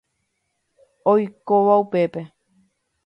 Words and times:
Oikóva 1.13 1.73
upépe. 1.83 2.21